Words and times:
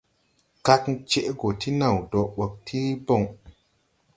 Kagn 0.65 0.93
cɛʼ 1.09 1.27
gɔ 1.39 1.47
ti 1.59 1.69
naw 1.79 1.95
dɔɔ 2.11 2.25
ɓɔg 2.35 2.51
ti 2.65 2.79
bɔŋ. 3.05 3.23